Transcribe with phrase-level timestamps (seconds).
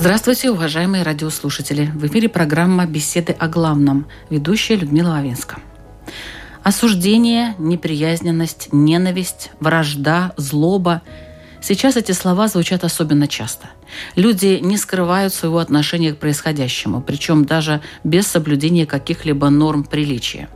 [0.00, 1.90] Здравствуйте, уважаемые радиослушатели!
[1.92, 4.06] В эфире программа «Беседы о главном».
[4.30, 5.58] Ведущая Людмила Вавинска.
[6.62, 11.02] Осуждение, неприязненность, ненависть, вражда, злоба–
[11.60, 13.70] Сейчас эти слова звучат особенно часто.
[14.14, 20.48] Люди не скрывают своего отношения к происходящему, причем даже без соблюдения каких-либо норм приличия.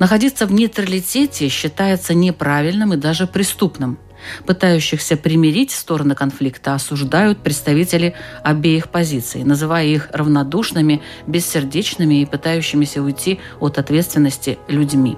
[0.00, 4.00] Находиться в нейтралитете считается неправильным и даже преступным.
[4.46, 13.40] Пытающихся примирить стороны конфликта осуждают представители обеих позиций, называя их равнодушными, бессердечными и пытающимися уйти
[13.60, 15.16] от ответственности людьми.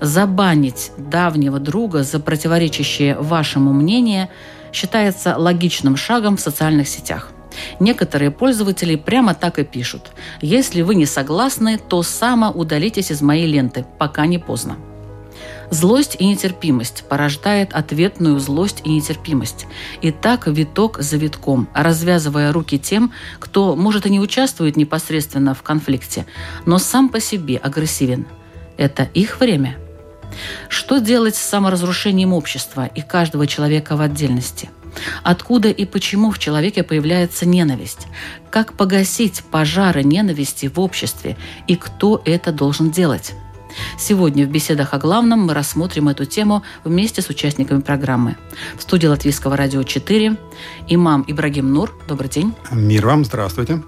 [0.00, 4.28] Забанить давнего друга за противоречащее вашему мнению
[4.72, 7.30] считается логичным шагом в социальных сетях.
[7.78, 10.10] Некоторые пользователи прямо так и пишут.
[10.40, 14.76] Если вы не согласны, то само удалитесь из моей ленты, пока не поздно.
[15.70, 19.66] Злость и нетерпимость порождает ответную злость и нетерпимость.
[20.02, 25.62] И так виток за витком, развязывая руки тем, кто, может, и не участвует непосредственно в
[25.62, 26.26] конфликте,
[26.66, 28.26] но сам по себе агрессивен.
[28.76, 29.76] Это их время.
[30.68, 34.70] Что делать с саморазрушением общества и каждого человека в отдельности?
[35.22, 38.06] Откуда и почему в человеке появляется ненависть?
[38.50, 41.36] Как погасить пожары ненависти в обществе?
[41.66, 43.34] И кто это должен делать?
[43.98, 48.36] Сегодня в беседах о главном мы рассмотрим эту тему вместе с участниками программы.
[48.76, 50.36] В студии Латвийского радио 4
[50.88, 51.94] имам Ибрагим Нур.
[52.08, 52.54] Добрый день.
[52.70, 53.82] Мир вам, здравствуйте.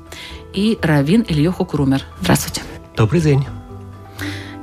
[0.53, 2.03] И Равин Ильёху Крумер.
[2.21, 2.63] Здравствуйте.
[2.97, 3.45] Добрый день.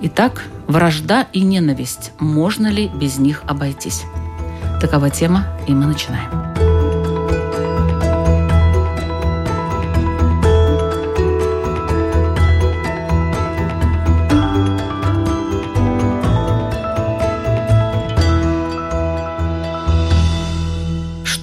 [0.02, 2.12] Итак, вражда и ненависть.
[2.20, 4.04] Можно ли без них обойтись?
[4.82, 6.73] Такова тема, и мы начинаем.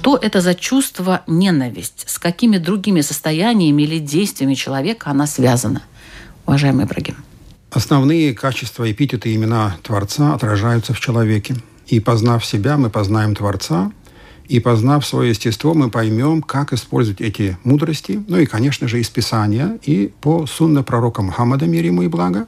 [0.01, 2.05] Что это за чувство ненависть?
[2.07, 5.83] С какими другими состояниями или действиями человека она связана?
[6.47, 7.17] Уважаемый Ибрагим.
[7.71, 11.55] Основные качества, эпитеты, имена Творца отражаются в человеке.
[11.87, 13.93] И познав себя, мы познаем Творца,
[14.49, 19.11] и познав свое естество, мы поймем, как использовать эти мудрости, ну и, конечно же, из
[19.11, 22.47] Писания, и по сунна пророка Мухаммада, мир ему и благо,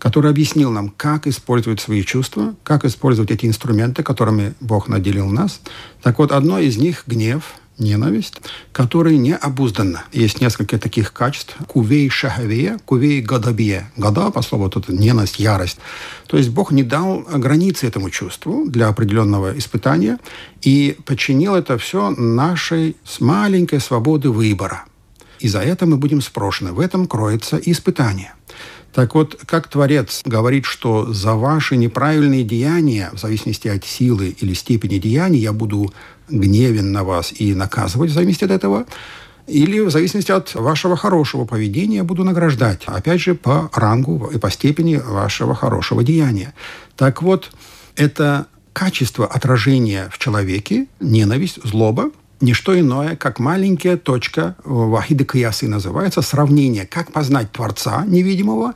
[0.00, 5.60] который объяснил нам, как использовать свои чувства, как использовать эти инструменты, которыми Бог наделил нас.
[6.02, 8.40] Так вот, одно из них– гнев, ненависть,
[8.72, 10.04] которая не обуздана.
[10.12, 11.54] Есть несколько таких качеств.
[11.66, 13.90] Кувей шахавея, кувей гадабия.
[13.96, 15.78] Гада, по слову, тут ненависть, ярость.
[16.26, 20.18] То есть Бог не дал границы этому чувству для определенного испытания
[20.62, 24.84] и подчинил это все нашей с маленькой свободы выбора.
[25.40, 26.72] И за это мы будем спрошены.
[26.72, 28.32] В этом кроется испытание.
[28.92, 34.52] Так вот, как Творец говорит, что за ваши неправильные деяния, в зависимости от силы или
[34.52, 35.92] степени деяний, я буду
[36.28, 38.86] гневен на вас и наказывать в зависимости от этого,
[39.46, 44.50] или в зависимости от вашего хорошего поведения буду награждать, опять же, по рангу и по
[44.50, 46.54] степени вашего хорошего деяния.
[46.96, 47.50] Так вот,
[47.96, 55.68] это качество отражения в человеке, ненависть, злоба, не что иное, как маленькая точка Вахида Каясы
[55.68, 58.74] называется, сравнение, как познать Творца невидимого,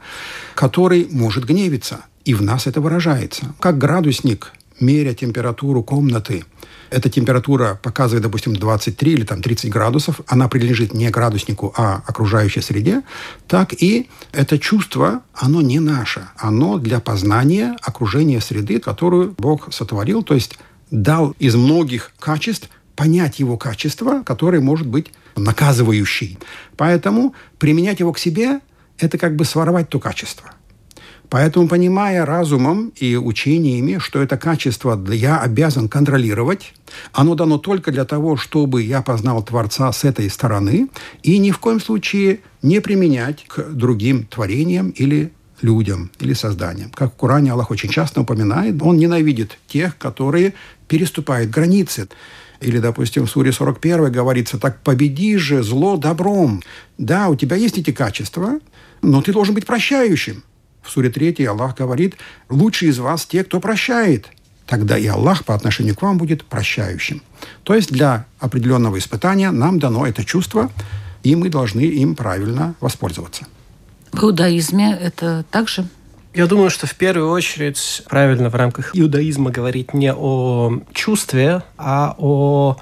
[0.54, 2.00] который может гневиться.
[2.24, 3.54] И в нас это выражается.
[3.60, 6.44] Как градусник, меря температуру комнаты,
[6.90, 12.60] эта температура показывает, допустим, 23 или там 30 градусов, она принадлежит не градуснику, а окружающей
[12.60, 13.02] среде,
[13.48, 20.22] так и это чувство, оно не наше, оно для познания окружения среды, которую Бог сотворил,
[20.22, 20.58] то есть
[20.90, 26.38] дал из многих качеств понять его качество, которое может быть наказывающий.
[26.76, 28.60] Поэтому применять его к себе–
[28.98, 30.52] это как бы своровать то качество.
[31.30, 36.74] Поэтому, понимая разумом и учениями, что это качество я обязан контролировать,
[37.12, 40.88] оно дано только для того, чтобы я познал Творца с этой стороны,
[41.22, 45.32] и ни в коем случае не применять к другим творениям или
[45.62, 46.90] людям или созданиям.
[46.90, 50.54] Как в Коране Аллах очень часто упоминает, он ненавидит тех, которые
[50.86, 52.08] переступают границы.
[52.60, 56.62] Или, допустим, в Суре 41 говорится, так победи же зло добром.
[56.98, 58.58] Да, у тебя есть эти качества,
[59.02, 60.44] но ты должен быть прощающим.
[60.82, 62.16] В Суре 3 Аллах говорит,
[62.48, 64.28] лучшие из вас те, кто прощает.
[64.66, 67.22] тогда и Аллах по отношению к вам будет прощающим.
[67.64, 70.70] То есть для определенного испытания нам дано это чувство,
[71.22, 73.46] и мы должны им правильно воспользоваться.
[74.12, 75.86] В иудаизме это также?
[76.34, 82.16] Я думаю, что в первую очередь правильно в рамках иудаизма говорить не о чувстве, а
[82.18, 82.76] о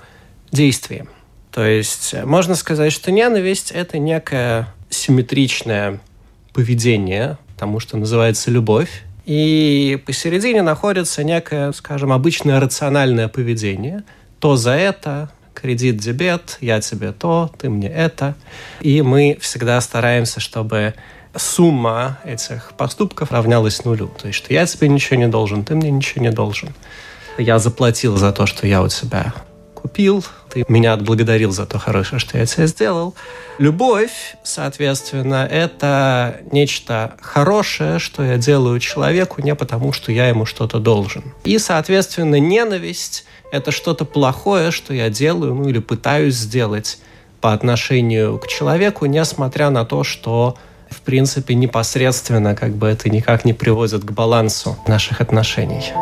[0.50, 1.06] действии.
[1.50, 6.00] То есть можно сказать, что ненависть– это некое симметричное
[6.54, 9.02] поведение тому, что называется любовь.
[9.26, 14.02] И посередине находится некое, скажем, обычное рациональное поведение.
[14.40, 18.34] То за это, кредит, дебет, я тебе то, ты мне это.
[18.80, 20.94] И мы всегда стараемся, чтобы
[21.36, 24.10] сумма этих поступков равнялась нулю.
[24.20, 26.74] То есть, что я тебе ничего не должен, ты мне ничего не должен.
[27.38, 29.32] Я заплатил за то, что я у тебя
[29.74, 33.14] купил, ты меня отблагодарил за то хорошее, что я тебе сделал.
[33.58, 40.78] Любовь, соответственно, это нечто хорошее, что я делаю человеку не потому, что я ему что-то
[40.78, 41.34] должен.
[41.44, 46.98] И, соответственно, ненависть– это что-то плохое, что я делаю, ну или пытаюсь сделать
[47.40, 50.56] по отношению к человеку, несмотря на то, что
[50.92, 55.92] в принципе, непосредственно как бы это никак не приводит к балансу наших отношений.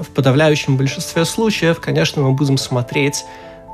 [0.00, 3.24] В подавляющем большинстве случаев, конечно, мы будем смотреть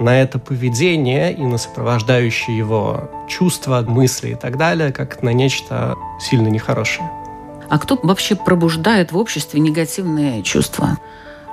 [0.01, 5.95] на это поведение и на сопровождающие его чувства, мысли и так далее, как на нечто
[6.21, 7.09] сильно нехорошее.
[7.75, 10.97] А кто вообще пробуждает в обществе негативные чувства?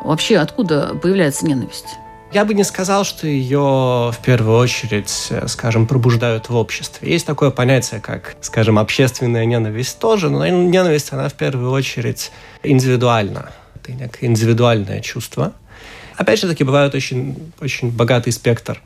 [0.04, 1.98] Вообще откуда появляется ненависть?
[2.32, 7.12] Я бы не сказал, что ее в первую очередь, скажем, пробуждают в обществе.
[7.12, 12.32] Есть такое понятие, как, скажем, общественная ненависть тоже, но ненависть, она в первую очередь
[12.62, 13.50] индивидуальна.
[13.74, 15.54] Это некое индивидуальное чувство.
[16.18, 18.80] Опять же таки, бывает очень, очень богатый спектр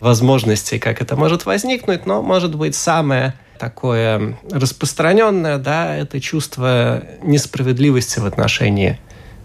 [0.00, 8.18] возможностей, как это может возникнуть, но, может быть, самое такое распространенное, да, это чувство несправедливости
[8.18, 8.98] в отношении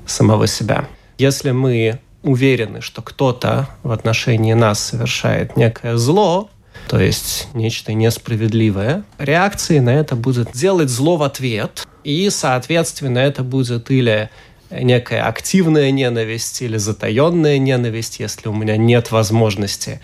[0.07, 0.87] самого себя.
[1.17, 6.49] Если мы уверены, что кто-то в отношении нас совершает некое зло,
[6.87, 13.43] то есть нечто несправедливое, реакцией на это будет делать зло в ответ, и, соответственно, это
[13.43, 14.29] будет или
[14.71, 19.99] некая активная ненависть или затаенная ненависть, если у меня нет возможности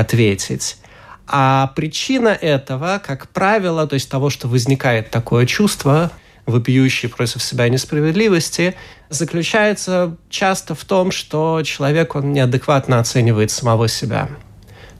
[0.00, 0.76] ответить.
[1.26, 6.10] А причина этого, как правило, то есть того, что возникает такое чувство,
[6.46, 8.74] вопиющее против себя несправедливости,
[9.10, 14.30] заключается часто в том, что человек он неадекватно оценивает самого себя.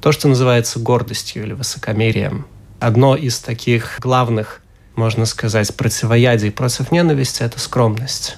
[0.03, 2.47] То, что называется гордостью или высокомерием.
[2.79, 4.61] Одно из таких главных,
[4.94, 8.37] можно сказать, противоядий против ненависти– это скромность.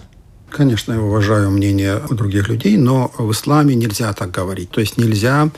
[0.48, 4.70] Конечно, я уважаю мнение других людей, но в исламе нельзя так говорить.
[4.70, 5.50] То есть нельзя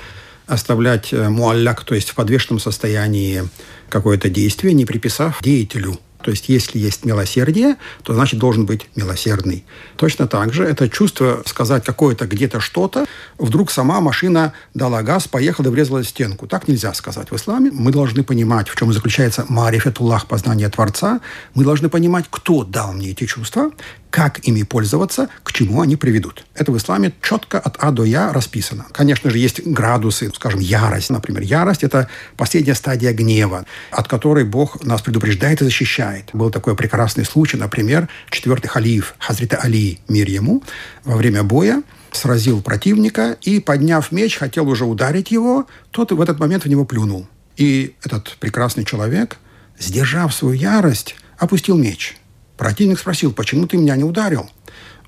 [0.47, 3.45] оставлять э, муалляк, то есть в подвешенном состоянии
[3.89, 5.99] какое-то действие, не приписав деятелю.
[6.23, 9.65] То есть, если есть милосердие, то значит должен быть милосердный.
[9.97, 13.07] Точно так же это чувство сказать какое-то где-то что-то,
[13.39, 16.47] вдруг сама машина дала газ, поехала и врезалась в стенку.
[16.47, 17.71] Так нельзя сказать в исламе.
[17.73, 21.21] Мы должны понимать, в чем заключается марифетуллах, познание Творца.
[21.55, 23.73] Мы должны понимать, кто дал мне эти чувства,
[24.13, 26.45] как ими пользоваться, к чему они приведут.
[26.55, 28.85] Это в исламе четко от А до Я расписано.
[28.93, 31.09] Конечно же, есть градусы, скажем, ярость.
[31.09, 36.29] Например, ярость– это последняя стадия гнева, от которой Бог нас предупреждает и защищает.
[36.35, 40.63] Был такой прекрасный случай, например, четвертый халиф Хазрита Али, мир ему,
[41.07, 46.39] во время боя сразил противника и, подняв меч, хотел уже ударить его, тот в этот
[46.39, 47.27] момент в него плюнул.
[47.57, 49.39] И этот прекрасный человек,
[49.79, 52.19] сдержав свою ярость, опустил меч–
[52.63, 54.49] Противник спросил, почему ты меня не ударил?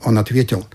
[0.03, 0.67] Он ответил,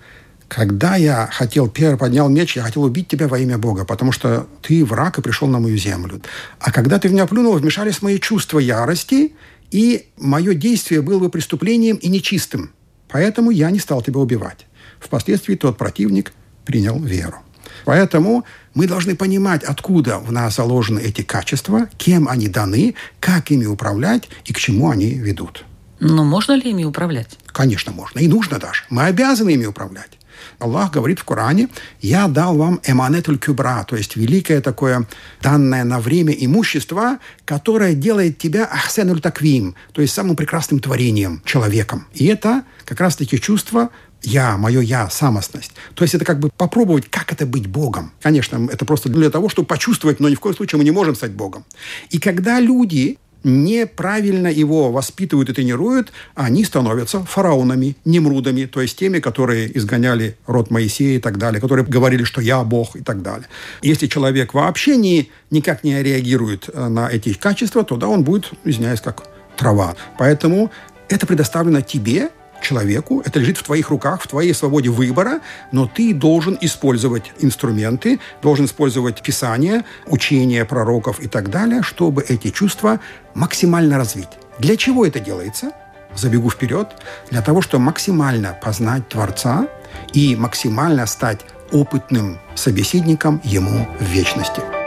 [0.48, 4.48] когда я хотел, первый поднял меч, я хотел убить тебя во имя Бога, потому что
[4.62, 6.21] ты враг и пришел на мою землю.
[6.62, 9.33] А когда ты в меня плюнул, вмешались мои чувства ярости,
[9.71, 12.71] и мое действие было бы преступлением и нечистым.
[13.09, 14.65] Поэтому я не стал тебя убивать.
[15.01, 16.31] Впоследствии тот противник
[16.63, 17.39] принял веру.
[17.83, 23.65] Поэтому мы должны понимать, откуда в нас заложены эти качества, кем они даны, как ими
[23.65, 25.65] управлять и к чему они ведут.
[26.00, 27.38] Но можно ли ими управлять?
[27.48, 28.20] Конечно, можно.
[28.20, 28.84] И нужно даже.
[28.89, 30.20] Мы обязаны ими управлять.
[30.60, 31.70] Аллах говорит в Коране,
[32.01, 35.08] «Я дал вам эманетуль кюбра», то есть великое такое
[35.41, 42.08] данное на время имущество, которое делает тебя ахсенуль таквим, то есть самым прекрасным творением, человеком.
[42.13, 43.89] И это как раз-таки чувство
[44.22, 45.72] я, мое я, самостность.
[45.96, 48.12] То есть это как бы попробовать, как это быть Богом.
[48.22, 51.15] Конечно, это просто для того, чтобы почувствовать, но ни в коем случае мы не можем
[51.15, 51.63] стать Богом.
[52.10, 59.19] И когда люди неправильно его воспитывают и тренируют, они становятся фараонами, немрудами, то есть теми,
[59.19, 63.48] которые изгоняли род Моисея и так далее, которые говорили, что я Бог и так далее.
[63.81, 68.51] Если человек вообще не, никак не реагирует э, на эти качества, то да, он будет,
[68.63, 69.24] извиняюсь, как
[69.58, 69.96] трава.
[70.17, 70.72] Поэтому
[71.08, 72.29] это предоставлено тебе
[72.62, 78.20] человеку, это лежит в твоих руках, в твоей свободе выбора, но ты должен использовать инструменты,
[78.42, 83.00] должен использовать Писание, учения пророков и так далее, чтобы эти чувства
[83.34, 84.30] максимально развить.
[84.60, 85.72] Для чего это делается?
[86.16, 86.89] Забегу вперед.
[87.30, 89.68] Для того, чтобы максимально познать Творца
[90.13, 94.78] и максимально стать опытным собеседником Ему в вечности.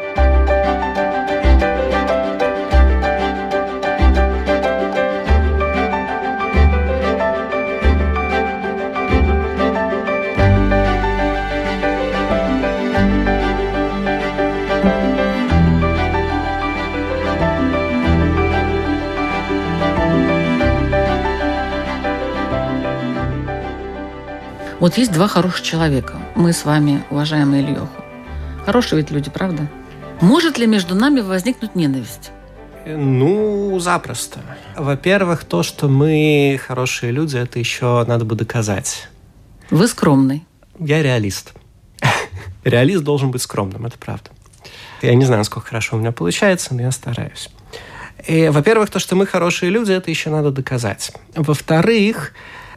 [24.83, 26.19] Вот есть два хороших человека.
[26.35, 28.03] Мы с вами, уважаемый Ильёху.
[28.67, 29.71] Хорошие ведь люди, правда?
[30.21, 32.33] Может ли между нами возникнуть ненависть?
[32.85, 34.41] Ну, запросто.
[34.77, 39.09] Во-первых, то, что мы хорошие люди, это еще надо бы доказать.
[39.71, 40.45] Вы скромный.
[40.81, 41.53] Я реалист.
[42.65, 44.31] Реалист должен быть скромным, это правда.
[45.01, 47.51] Я не знаю, насколько хорошо у меня получается, но я стараюсь.
[48.27, 51.13] И, во-первых, то, что мы хорошие люди, это еще надо доказать.
[51.37, 52.33] Во-вторых,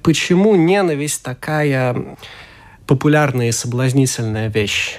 [0.06, 2.16] Почему ненависть такая
[2.86, 4.98] популярная и соблазнительная вещь?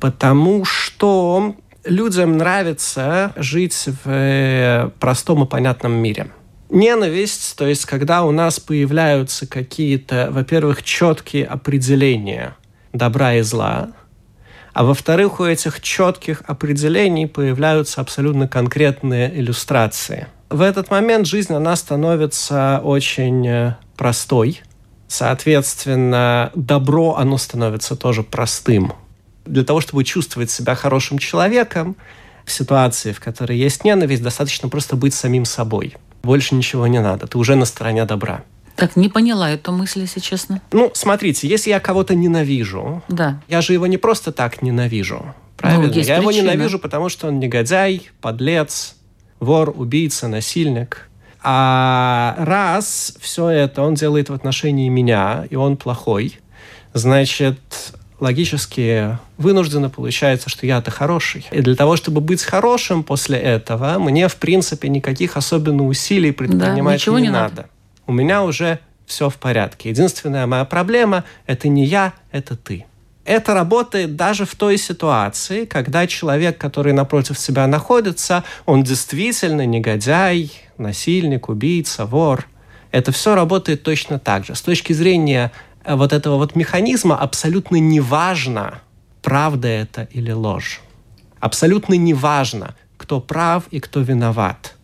[0.00, 6.28] Потому что людям нравится жить в э, простом и понятном мире.
[6.70, 12.56] Ненависть, то есть когда у нас появляются какие-то, во-первых, четкие определения
[12.94, 13.90] добра и зла,
[14.72, 21.74] а во-вторых, у этих четких определений появляются абсолютно конкретные иллюстрации– в этот момент жизнь, она
[21.76, 24.62] становится очень э, простой.
[25.08, 28.92] Соответственно, добро, оно становится тоже простым.
[29.44, 31.96] Для того, чтобы чувствовать себя хорошим человеком,
[32.44, 35.96] в ситуации, в которой есть ненависть, достаточно просто быть самим собой.
[36.22, 37.26] Больше ничего не надо.
[37.26, 38.42] Ты уже на стороне добра.
[38.76, 40.60] Так, не поняла эту мысль, если честно.
[40.72, 43.40] Ну, смотрите, если я кого-то ненавижу, да.
[43.48, 45.34] я же его не просто так ненавижу.
[45.56, 45.86] Правильно?
[45.86, 46.20] Ну, я причина.
[46.20, 48.93] его ненавижу, потому что он негодяй, подлец,
[49.44, 51.08] вор, убийца, насильник.
[51.42, 56.38] А раз все это он делает в отношении меня, и он плохой,
[56.94, 57.58] значит,
[58.18, 61.46] логически вынужденно получается, что я-то хороший.
[61.50, 67.04] И для того, чтобы быть хорошим после этого, мне, в принципе, никаких особенно усилий предпринимать
[67.04, 67.54] да, не, не надо.
[67.56, 67.68] надо.
[68.06, 69.90] У меня уже все в порядке.
[69.90, 72.86] Единственная моя проблема– это не я, это ты.
[73.24, 80.52] Это работает даже в той ситуации, когда человек, который напротив себя находится, он действительно негодяй,
[80.76, 82.46] насильник, убийца, вор.
[82.90, 84.54] Это все работает точно так же.
[84.54, 85.52] С точки зрения
[85.84, 88.80] э, вот этого вот механизма абсолютно неважно,
[89.22, 90.82] правда это или ложь.
[91.40, 94.76] Абсолютно неважно, кто прав и кто виноват.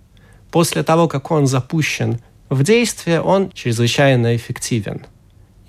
[0.50, 5.02] После того, как он запущен в действие, он чрезвычайно эффективен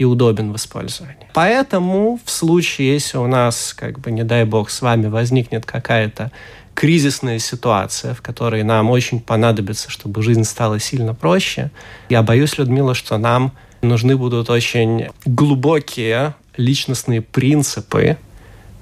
[0.01, 1.27] и удобен в использовании.
[1.35, 6.31] Поэтому в случае, если у нас, как бы, не дай бог, с вами возникнет какая-то
[6.73, 11.69] кризисная ситуация, в которой нам очень понадобится, чтобы жизнь стала сильно проще,
[12.09, 13.51] я боюсь, Людмила, что нам
[13.83, 18.17] нужны будут очень глубокие личностные принципы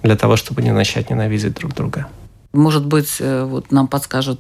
[0.02, 2.08] для того, чтобы не начать ненавидеть друг друга.
[2.54, 4.40] Может быть, э, вот нам подскажет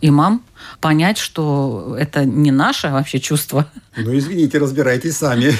[0.00, 0.42] имам,
[0.80, 3.66] понять, что это не наше вообще чувство.
[3.96, 5.52] Ну, извините, разбирайтесь сами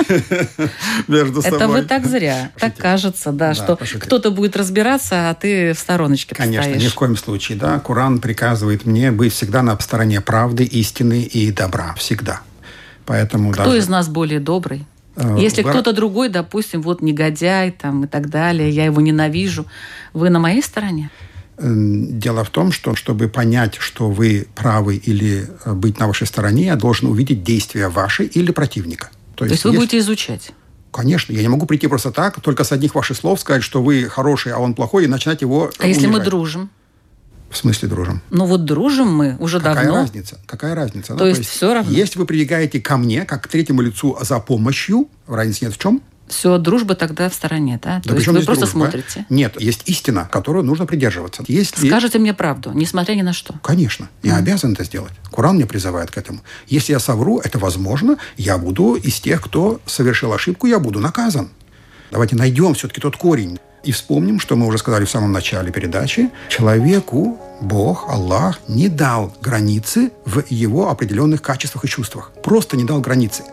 [1.09, 1.59] между собой.
[1.59, 2.51] Это вы так зря.
[2.59, 7.17] Так кажется, да, что кто-то будет разбираться, а ты в стороночке Конечно, ни в коем
[7.17, 7.79] случае, да.
[7.79, 11.95] Куран приказывает мне быть всегда на стороне правды, истины и добра.
[11.95, 12.41] Всегда.
[13.05, 14.85] Поэтому Кто из нас более добрый?
[15.17, 19.67] Э, Если кто-то другой, допустим, вот негодяй там и так далее, я его ненавижу,
[20.13, 21.11] вы на моей стороне?
[21.59, 26.67] Дело в том, что чтобы понять, что вы правы или э, быть на вашей стороне,
[26.67, 29.11] я должен увидеть действия ваши или противника.
[29.35, 29.79] То, То есть, есть вы если...
[29.79, 30.53] будете изучать?
[30.93, 34.05] Конечно, я не могу прийти просто так, только с одних ваших слов сказать, что вы
[34.05, 36.03] хороший, а он плохой, и начинать его А унижать.
[36.03, 36.71] если мы дружим?
[37.51, 38.23] В смысле дружим?
[38.31, 39.91] Ну вот дружим мы уже Какая давно.
[39.91, 40.39] Какая разница?
[40.47, 41.09] Какая разница?
[41.15, 41.91] То, ну, есть, то есть все равно?
[41.91, 46.03] Если вы прибегаете ко мне, как к третьему лицу за помощью, разницы нет в чем?
[46.29, 48.01] Все, дружба тогда в стороне, да?
[48.05, 48.67] да То есть вы просто дружба?
[48.67, 49.27] смотрите?
[49.29, 51.45] Нет, есть истина, которую нужно придерживаться.
[51.47, 51.87] Если...
[51.87, 53.55] Скажите мне правду, несмотря ни на что.
[53.63, 54.39] Конечно, я mm.
[54.39, 55.13] обязан это сделать.
[55.31, 56.41] Куран меня призывает к этому.
[56.67, 61.51] Если я совру, это возможно, я буду из тех, кто совершил ошибку, я буду наказан.
[62.11, 63.59] Давайте найдем все-таки тот корень.
[63.85, 66.31] И вспомним, что мы уже сказали в самом начале передачи.
[66.49, 72.33] Человеку Бог, Аллах, не дал границы в его определенных качествах и чувствах.
[72.43, 73.45] Просто не дал границы.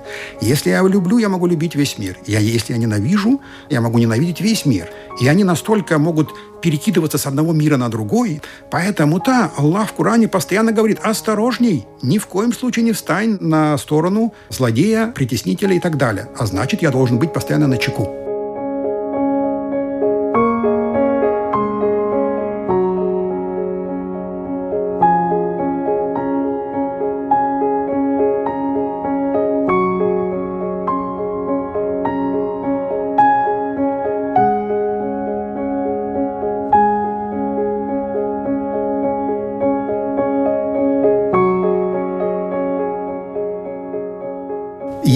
[0.42, 2.18] Если я люблю, я могу любить весь мир.
[2.26, 4.90] Я, если я ненавижу, я могу ненавидеть весь мир.
[5.22, 6.32] И они настолько могут
[6.62, 8.42] перекидываться с одного мира на другой.
[8.72, 14.34] Поэтому-то Аллах в Коране постоянно говорит «осторожней, ни в коем случае не встань на сторону
[14.50, 16.28] злодея, притеснителя и так далее».
[16.38, 18.23] А значит, я должен быть постоянно на чеку.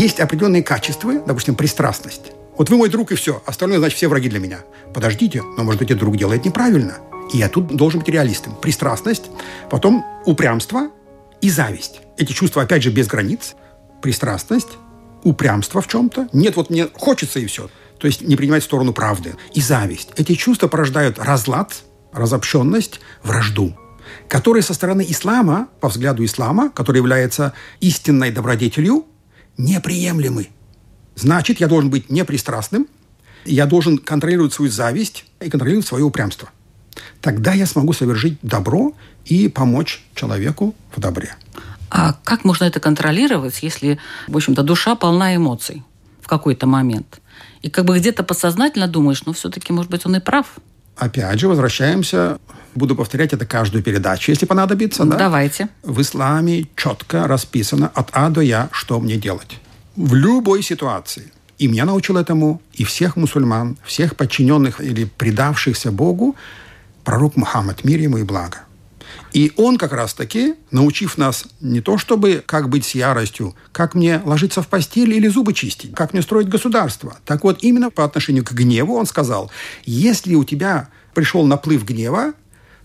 [0.07, 2.31] Есть определенные качества, допустим, пристрастность.
[2.57, 4.59] Вот вы мой друг и все, остальное, значит, все враги для меня.
[4.93, 6.95] Подождите, но, может быть, этот друг делает неправильно.
[7.33, 8.55] И я тут должен быть реалистом.
[8.55, 9.25] Пристрастность,
[9.69, 10.91] потом упрямство
[11.41, 11.99] и зависть.
[12.17, 13.55] Эти чувства, опять же, без границ.
[14.01, 14.69] Пристрастность,
[15.23, 16.29] упрямство в чем-то.
[16.31, 17.69] Нет, вот мне хочется и все.
[17.99, 19.35] То есть не принимать сторону правды.
[19.53, 20.11] И зависть.
[20.15, 21.73] Эти чувства порождают разлад,
[22.13, 23.75] разобщенность, вражду
[24.29, 29.05] которые со стороны ислама, по взгляду ислама, который является истинной добродетелью,
[29.57, 30.49] неприемлемы.
[31.15, 32.87] Значит, я должен быть непристрастным,
[33.45, 36.49] я должен контролировать свою зависть и контролировать свое упрямство.
[37.21, 38.93] Тогда я смогу совершить добро
[39.25, 41.35] и помочь человеку в добре.
[41.89, 45.83] А как можно это контролировать, если, в общем-то, душа полна эмоций
[46.21, 47.21] в какой-то момент?
[47.61, 50.57] И как бы где-то подсознательно думаешь, ну, все-таки, может быть, он и прав.
[50.97, 52.39] Опять же, возвращаемся,
[52.75, 55.05] буду повторять это каждую передачу, если понадобится.
[55.05, 55.17] Да?
[55.17, 55.69] Давайте.
[55.83, 59.59] В исламе четко расписано от А до Я, что мне делать.
[59.95, 61.31] В любой ситуации.
[61.59, 66.35] И меня научил этому, и всех мусульман, всех подчиненных или предавшихся Богу,
[67.03, 68.57] пророк Мухаммад, мир ему и благо.
[69.33, 74.21] И он как раз-таки, научив нас не то чтобы как быть с яростью, как мне
[74.23, 77.17] ложиться в постель или зубы чистить, как мне строить государство.
[77.25, 79.51] Так вот, именно по отношению к гневу он сказал,
[79.85, 82.33] если у тебя пришел наплыв гнева,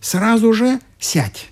[0.01, 1.49] сразу же сядь.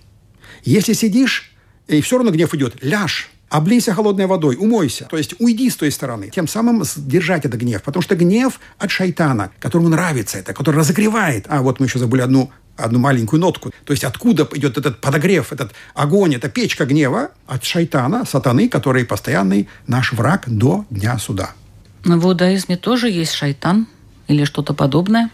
[0.64, 1.52] Если сидишь,
[1.86, 3.30] и все равно гнев идет, ляжь.
[3.48, 5.08] Облейся холодной водой, умойся.
[5.10, 6.30] То есть уйди с той стороны.
[6.30, 7.82] Тем самым сдержать этот гнев.
[7.82, 11.46] Потому что гнев от шайтана, которому нравится это, который разогревает.
[11.48, 12.52] А вот мы еще забыли одну
[12.84, 13.70] одну маленькую нотку.
[13.84, 19.04] То есть откуда идет этот подогрев, этот огонь, эта печка гнева от шайтана, сатаны, который
[19.04, 21.50] постоянный наш враг до дня суда.
[22.04, 23.86] Но в иудаизме тоже есть шайтан
[24.28, 25.30] или что-то подобное?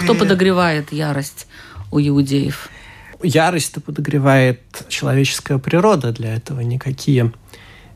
[0.00, 1.46] Кто подогревает ярость
[1.90, 2.68] у иудеев?
[3.22, 6.12] Ярость-то подогревает человеческая природа.
[6.12, 7.32] Для этого никакие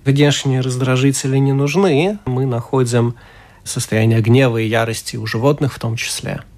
[0.04, 2.18] внешние раздражители не нужны.
[2.26, 3.16] Мы находим
[3.64, 6.42] состояние гнева и ярости у животных в том числе–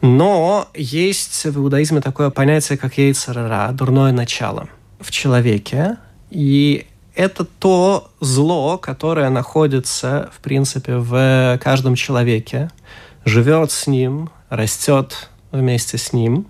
[0.00, 4.68] но есть в иудаизме такое понятие, как яйцерара, дурное начало
[5.00, 5.96] в человеке.
[6.30, 12.70] И это то зло, которое находится, в принципе, в каждом человеке,
[13.24, 16.46] живет с ним, растет вместе с ним.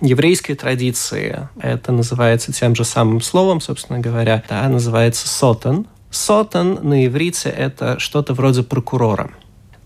[0.00, 5.86] Еврейской традиции это называется тем же самым словом, собственно говоря, да, называется сотан.
[6.10, 9.30] Сотан на иврите– это что-то вроде прокурора.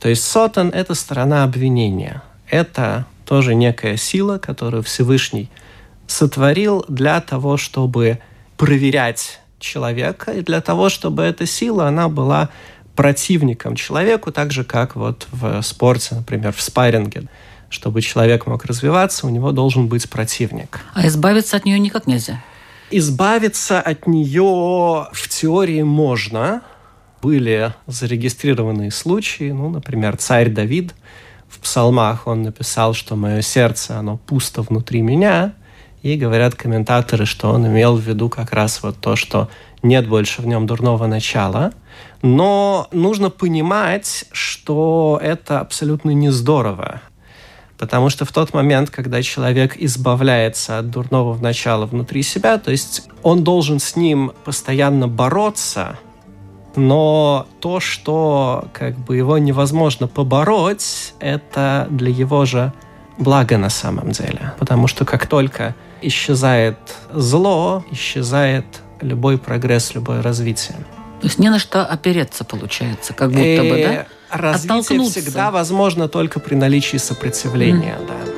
[0.00, 5.50] То есть сотан– это сторона обвинения– это тоже некая сила, которую Всевышний
[6.06, 8.18] сотворил для того, чтобы
[8.56, 12.50] проверять человека, и для того, чтобы эта сила, она была
[12.94, 17.24] противником человеку, так же, как вот в спорте, например, в спарринге.
[17.68, 20.80] Чтобы человек мог развиваться, у него должен быть противник.
[20.94, 22.42] А избавиться от нее никак нельзя?
[22.92, 26.62] Избавиться от нее в теории можно.
[27.20, 30.94] Были зарегистрированные случаи, ну, например, царь Давид–
[31.48, 35.54] в псалмах он написал, что мое сердце, оно пусто внутри меня,
[36.02, 39.48] и говорят комментаторы, что он имел в виду как раз вот то, что
[39.82, 41.72] нет больше в нем дурного начала.
[42.22, 47.00] Но нужно понимать, что это абсолютно не здорово.
[47.78, 53.08] Потому что в тот момент, когда человек избавляется от дурного начала внутри себя, то есть
[53.22, 55.98] он должен с ним постоянно бороться–
[56.76, 62.72] но то, что как бы его невозможно побороть, это для его же
[63.18, 64.54] благо на самом деле.
[64.58, 66.78] Потому что как только исчезает
[67.12, 68.66] зло, исчезает
[69.00, 70.76] любой прогресс, любое развитие.
[71.20, 73.92] То есть не на что опереться, получается, как будто бы, да?
[73.94, 78.06] Э, развитие всегда возможно только при наличии сопротивления, mm.
[78.06, 78.35] да.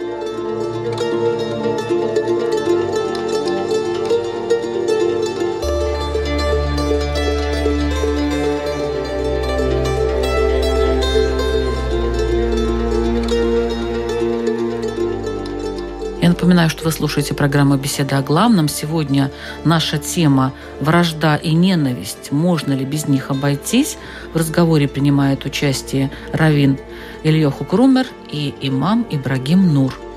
[16.28, 18.68] Напоминаю, что вы слушаете программу «Беседа о главном».
[18.68, 19.30] Сегодня
[19.64, 22.32] наша тема «Вражда и ненависть.
[22.32, 23.96] Можно ли без них обойтись?»
[24.34, 26.78] В разговоре принимает участие Равин
[27.22, 29.94] Ильёху Крумер и имам Ибрагим Нур–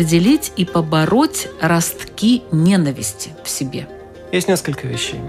[0.00, 3.86] определить и побороть ростки ненависти в себе?
[4.32, 5.20] Есть несколько вещей.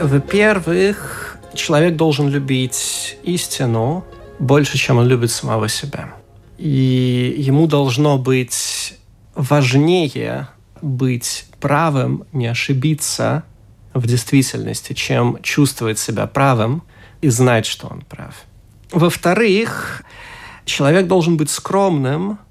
[0.00, 4.04] Во-первых, человек должен любить истину
[4.38, 6.14] больше, чем он любит самого себя.
[6.56, 8.94] И ему должно быть
[9.34, 10.46] важнее
[10.80, 13.42] быть правым, не ошибиться
[13.92, 16.84] в действительности, чем чувствовать себя правым
[17.22, 18.34] и знать, что он прав.
[18.92, 20.04] Во-вторых,
[20.64, 22.38] человек должен быть скромным–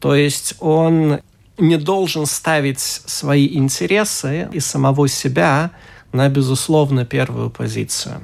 [0.00, 1.20] то есть он
[1.58, 5.70] не должен ставить свои интересы и самого себя
[6.12, 8.22] на, безусловно, первую позицию.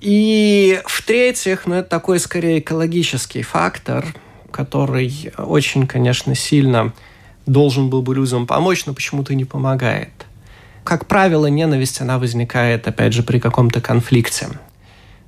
[0.00, 4.06] И в-третьих, ну, это такой скорее экологический фактор,
[4.50, 6.92] который очень, конечно, сильно
[7.46, 10.10] должен был бы людям помочь, но почему-то не помогает.
[10.84, 14.48] Как правило, ненависть, она возникает, опять же, при каком-то конфликте.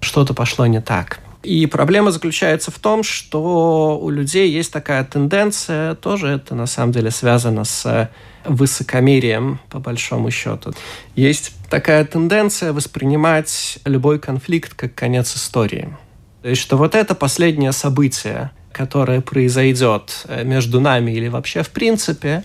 [0.01, 1.21] Что-то пошло не так.
[1.47, 6.93] И проблема заключается в том, что у людей есть такая тенденция, тоже это на самом
[6.93, 8.11] деле связано с
[8.45, 10.73] высокомерием, по большому счету.
[11.15, 15.97] Есть такая тенденция воспринимать любой конфликт как конец истории.
[16.43, 22.43] То есть, что вот это последнее событие, которое произойдет между нами или вообще в принципе,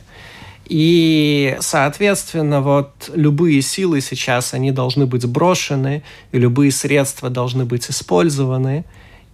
[0.74, 7.92] и, соответственно, вот любые силы сейчас, они должны быть брошены, и любые средства должны быть
[7.92, 8.86] использованы,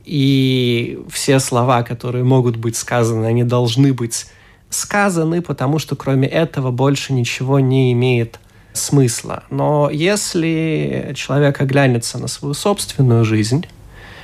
[0.04, 4.26] и все слова, которые могут быть сказаны, они должны быть
[4.72, 8.40] сказаны, потому что кроме этого больше ничего не имеет
[8.74, 9.44] смысла.
[9.52, 13.68] Но если человек оглянется на свою собственную жизнь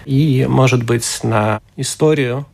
[0.06, 2.47] и, может быть, на историю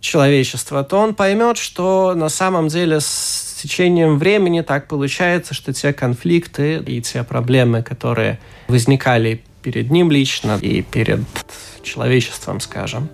[0.00, 2.98] человечества, то он поймет, что на самом деле
[3.58, 10.58] течением времени так получается, что те конфликты и те проблемы, которые возникали перед ним лично
[10.60, 11.20] и перед
[11.82, 13.08] человечеством, скажем,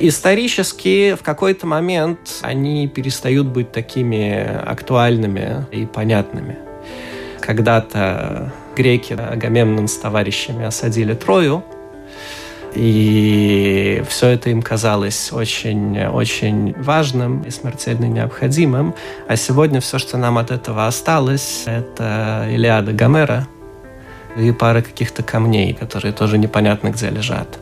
[0.00, 6.56] исторически в какой-то момент они перестают быть такими актуальными и понятными.
[7.40, 11.62] Когда-то греки Агамемнон с товарищами осадили Трою,
[12.76, 18.94] и все это им казалось очень-очень важным и смертельно необходимым.
[19.26, 23.48] А сегодня все, что нам от этого осталось, это Илиада Гомера
[24.36, 27.58] и пара каких-то камней, которые тоже непонятно где лежат.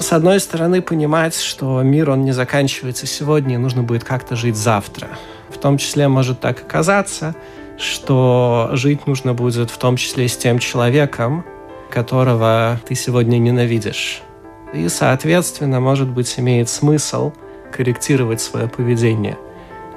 [0.00, 4.56] С одной стороны, понимать, что мир, он не заканчивается сегодня, и нужно будет как-то жить
[4.56, 5.08] завтра.
[5.50, 7.34] В том числе может так оказаться,
[7.78, 11.44] что жить нужно будет в том числе с тем человеком,
[11.90, 14.22] которого ты сегодня ненавидишь.
[14.72, 17.32] И, соответственно, может быть, имеет смысл
[17.72, 19.38] корректировать свое поведение.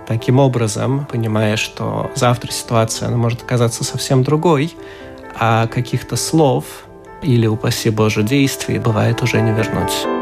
[0.07, 4.75] Таким образом, понимая, что завтра ситуация она может оказаться совсем другой,
[5.39, 6.65] а каких-то слов
[7.21, 10.20] или, упаси Боже, действий бывает уже не вернуть.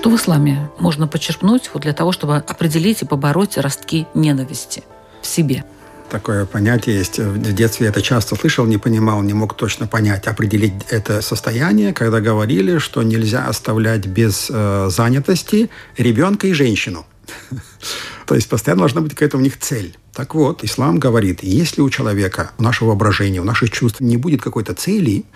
[0.00, 4.82] Что в исламе можно почерпнуть вот для того, чтобы определить и побороть ростки ненависти
[5.20, 5.62] в себе?
[6.08, 7.18] Такое понятие есть.
[7.18, 11.92] В детстве я это часто слышал, не понимал, не мог точно понять, определить это состояние,
[11.92, 17.04] когда говорили, что нельзя оставлять без э, занятости ребенка и женщину.
[18.26, 19.98] То есть постоянно должна быть какая-то у них цель.
[20.14, 24.40] Так вот, ислам говорит, если у человека, у нашего воображения, у наших чувств не будет
[24.40, 25.26] какой-то цели,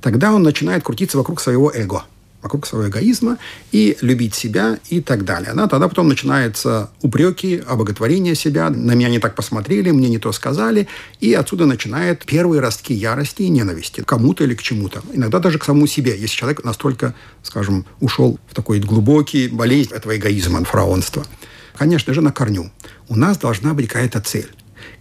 [0.00, 2.02] тогда он начинает крутиться вокруг своего эго–
[2.42, 3.38] вокруг своего эгоизма
[3.72, 5.52] и любить себя и так далее.
[5.54, 5.66] Да?
[5.66, 8.70] Тогда потом начинаются упреки, обоготворение себя.
[8.70, 10.86] На меня не так посмотрели, мне не то сказали.
[11.20, 15.02] И отсюда начинают первые ростки ярости и ненависти кому-то или к чему-то.
[15.12, 20.16] Иногда даже к самому себе, если человек настолько, скажем, ушел в такой глубокий болезнь этого
[20.16, 21.26] эгоизма, фараонства.
[21.76, 22.70] Конечно же, на корню.
[23.08, 24.50] У нас должна быть какая-то цель.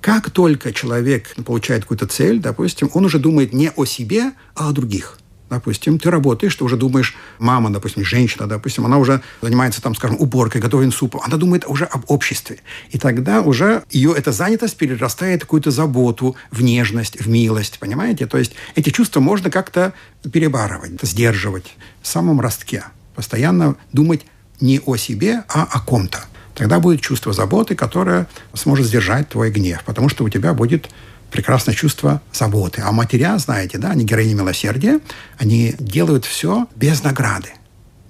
[0.02, 4.72] Как только человек получает какую-то цель, допустим, он уже думает не о себе, а о
[4.72, 5.20] других–
[5.50, 10.18] допустим, ты работаешь, ты уже думаешь, мама, допустим, женщина, допустим, она уже занимается там, скажем,
[10.20, 12.60] уборкой, готовит суп, она думает уже об обществе.
[12.92, 18.28] И тогда уже ее эта занятость перерастает в какую-то заботу, в нежность, в милость, понимаете?
[18.28, 19.94] То есть эти чувства можно как-то
[20.32, 22.84] перебарывать, сдерживать в самом ростке.
[23.16, 24.26] Постоянно думать
[24.60, 26.20] не о себе, а о ком-то.
[26.58, 30.90] Тогда будет чувство заботы, которое сможет сдержать твой гнев, потому что у тебя будет
[31.32, 32.82] прекрасное чувство заботы.
[32.82, 35.00] А матеря, знаете, да, они героини милосердия,
[35.38, 37.50] они делают все без награды.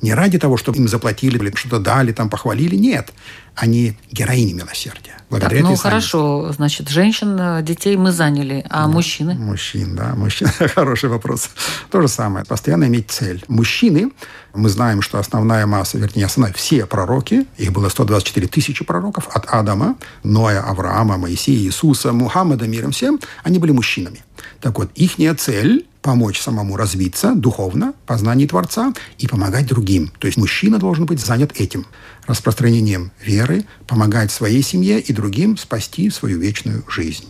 [0.01, 2.75] Не ради того, чтобы им заплатили или что-то дали, там похвалили.
[2.75, 3.13] Нет.
[3.57, 5.17] Они героини милосердия.
[5.31, 9.33] Благодаря так, ну хорошо, значит, женщин, э, детей мы заняли, а да, мужчины?
[9.33, 10.51] Мужчин, да, мужчины.
[10.75, 11.49] Хороший вопрос.
[11.89, 12.45] То же самое.
[12.45, 13.43] Постоянно иметь цель.
[13.47, 14.11] Мужчины,
[14.53, 19.45] мы знаем, что основная масса, вернее, основная, все пророки, их было 124 тысячи пророков, от
[19.47, 24.23] Адама, Ноя, Авраама, Моисея, Иисуса, Мухаммада, миром всем, они были мужчинами.
[24.61, 30.09] Так вот, их цель помочь самому развиться духовно, познании Творца и помогать другим.
[30.19, 31.85] То есть мужчина должен быть занят этим
[32.27, 37.25] распространением веры, помогать своей семье и другим спасти свою вечную жизнь.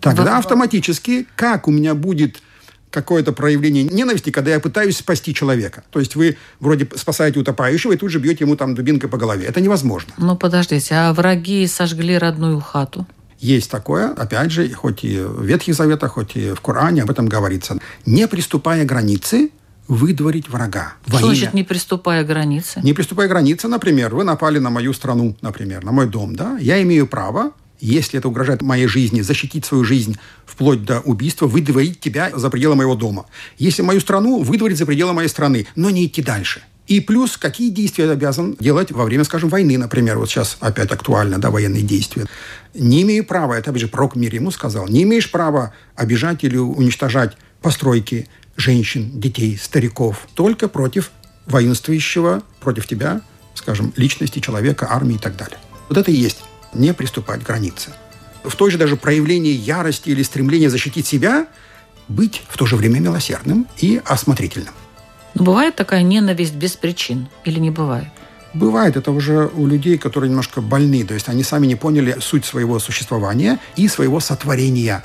[0.00, 2.42] Тогда автоматически, как у меня будет
[2.90, 5.84] какое-то проявление ненависти, когда я пытаюсь спасти человека.
[5.90, 9.46] То есть вы вроде спасаете утопающего и тут же бьете ему там дубинкой по голове.
[9.46, 10.12] Это невозможно.
[10.16, 13.06] Ну, подождите, а враги сожгли родную хату?
[13.38, 17.28] Есть такое, опять же, хоть и в Ветхих Заветах, хоть и в Коране об этом
[17.28, 17.76] говорится.
[18.06, 19.50] Не приступая границы,
[19.88, 20.94] выдворить врага.
[21.06, 21.26] Что имя...
[21.26, 22.80] значит не приступая границы?
[22.82, 26.58] Не приступая границы, например, вы напали на мою страну, например, на мой дом, да?
[26.58, 32.00] Я имею право, если это угрожает моей жизни, защитить свою жизнь вплоть до убийства, выдворить
[32.00, 33.26] тебя за пределы моего дома.
[33.58, 36.62] Если мою страну, выдворить за пределы моей страны, но не идти дальше.
[36.86, 40.92] И плюс, какие действия я обязан делать во время, скажем, войны, например, вот сейчас опять
[40.92, 42.26] актуально, да, военные действия.
[42.74, 46.56] Не имею права, это, опять же, пророк мир ему сказал, не имеешь права обижать или
[46.56, 51.10] уничтожать постройки женщин, детей, стариков, только против
[51.46, 53.20] воинствующего, против тебя,
[53.54, 55.58] скажем, личности человека, армии и так далее.
[55.88, 56.42] Вот это и есть
[56.74, 57.90] не приступать к границе.
[58.44, 61.46] В той же даже проявлении ярости или стремления защитить себя
[62.08, 64.74] быть в то же время милосердным и осмотрительным.
[65.34, 68.08] Но бывает такая ненависть без причин или не бывает?
[68.54, 72.46] Бывает это уже у людей, которые немножко больны, то есть они сами не поняли суть
[72.46, 75.04] своего существования и своего сотворения.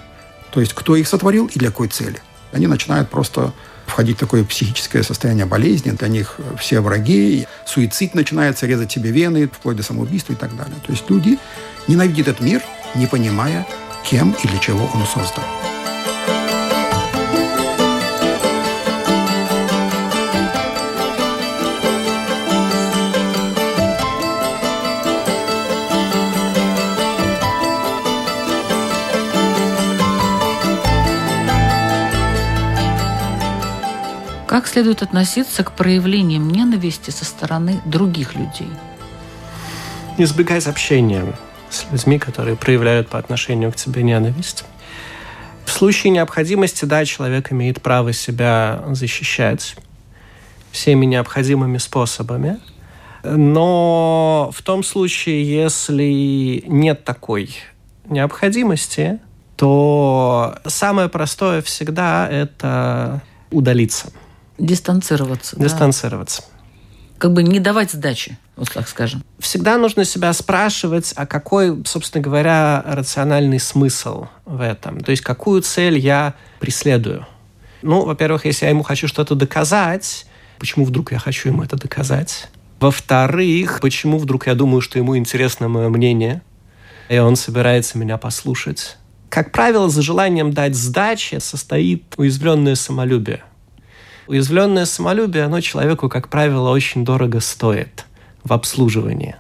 [0.52, 2.22] То есть кто их сотворил и для какой цели.
[2.52, 3.54] Они начинают просто
[3.86, 9.48] входить в такое психическое состояние болезни, для них все враги, суицид начинается, резать себе вены,
[9.48, 10.76] вплоть до самоубийства и так далее.
[10.86, 11.38] То есть люди
[11.88, 12.62] ненавидят этот мир,
[12.96, 13.66] не понимая,
[14.06, 15.44] кем и для чего он создан.
[34.52, 38.68] Как следует относиться к проявлениям ненависти со стороны других людей?
[40.18, 41.26] Избегать общения
[41.70, 44.66] с людьми, которые проявляют по отношению к тебе ненависть.
[45.64, 49.78] В случае необходимости, да, человек имеет право себя защищать
[50.74, 52.60] всеми необходимыми способами.
[53.24, 57.56] Но в том случае, если нет такой
[58.04, 59.20] необходимости,
[59.56, 64.12] то самое простое всегда это удалиться.
[64.62, 65.60] Дистанцироваться.
[65.60, 66.44] Дистанцироваться.
[66.44, 66.48] Да?
[67.18, 69.24] Как бы не давать сдачи, вот так скажем.
[69.40, 75.02] Всегда нужно себя спрашивать, а какой, собственно говоря, рациональный смысл в этом?
[75.02, 77.26] То есть какую цель я преследую?
[77.82, 80.28] Ну, во-первых, если я ему хочу что-то доказать,
[80.60, 82.48] почему вдруг я хочу ему это доказать?
[82.80, 86.44] Во-вторых, почему вдруг я думаю, что ему интересно мое мнение,
[87.10, 88.98] и он собирается меня послушать?
[89.30, 93.44] Как правило, за желанием дать сдачи состоит уязвленное самолюбие.
[94.32, 98.06] Уязвленное самолюбие, оно человеку, как правило, очень дорого стоит
[98.46, 99.36] в обслуживании.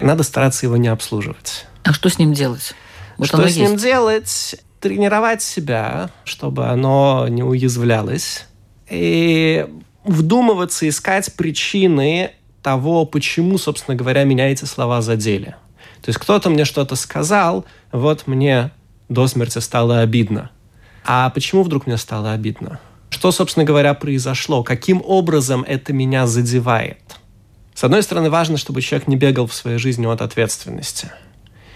[0.00, 1.64] Надо стараться его не обслуживать.
[1.82, 2.74] А что с ним делать?
[3.16, 4.56] Вот что с ним делать?
[4.80, 8.44] Тренировать себя, чтобы оно не уязвлялось.
[8.90, 9.66] И
[10.04, 15.56] вдумываться, искать причины того, почему, собственно говоря, меня эти слова задели.
[16.02, 18.72] То есть кто-то мне что-то сказал, вот мне
[19.08, 20.50] до смерти стало обидно.
[21.02, 22.78] А почему вдруг мне стало обидно?
[23.10, 24.62] Что, собственно говоря, произошло?
[24.62, 26.98] Каким образом это меня задевает?
[27.74, 31.10] С одной стороны, важно, чтобы человек не бегал в своей жизни от ответственности.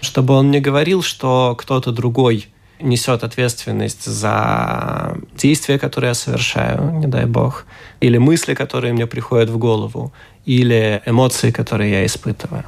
[0.01, 2.47] Чтобы он не говорил, что кто-то другой
[2.79, 7.65] несет ответственность за действия, которые я совершаю, не дай бог,
[8.01, 10.11] или мысли, которые мне приходят в голову,
[10.45, 12.65] или эмоции, которые я испытываю.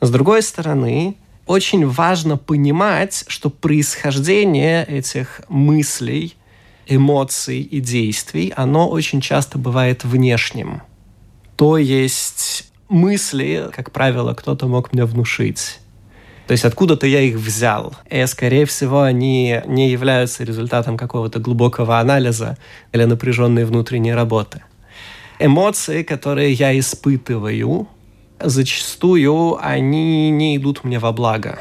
[0.00, 6.34] С другой стороны, очень важно понимать, что происхождение этих мыслей
[6.86, 10.82] эмоций и действий, оно очень часто бывает внешним.
[11.56, 15.78] То есть мысли, как правило, кто-то мог мне внушить.
[16.46, 17.94] То есть откуда-то я их взял.
[18.10, 22.58] И, скорее всего, они не являются результатом какого-то глубокого анализа
[22.92, 24.62] или напряженной внутренней работы.
[25.38, 27.88] Эмоции, которые я испытываю,
[28.40, 31.60] зачастую они не идут мне во благо.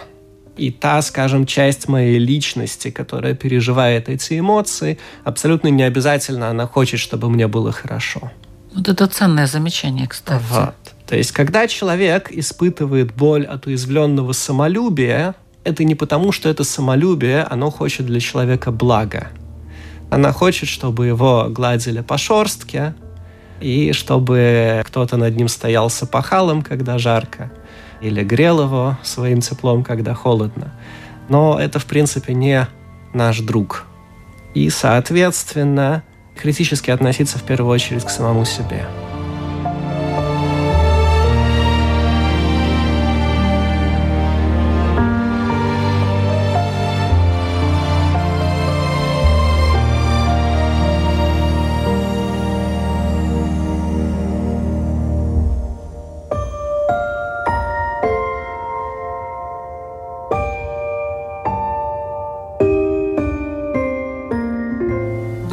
[0.57, 6.99] И та, скажем, часть моей личности, которая переживает эти эмоции, абсолютно не обязательно она хочет,
[6.99, 8.31] чтобы мне было хорошо.
[8.75, 10.43] Вот это ценное замечание, кстати.
[10.49, 10.75] Вот.
[11.07, 17.43] То есть, когда человек испытывает боль от уязвленного самолюбия, это не потому, что это самолюбие,
[17.43, 19.29] оно хочет для человека блага.
[20.09, 22.93] Она хочет, чтобы его гладили по шорстке,
[23.61, 27.51] и чтобы кто-то над ним стоял с опахалом, когда жарко,
[28.01, 30.73] или грел его своим теплом, когда холодно.
[31.29, 32.67] Но это, в принципе, не
[33.13, 33.85] наш друг.
[34.53, 36.03] И, соответственно,
[36.35, 38.85] критически относиться в первую очередь к самому себе.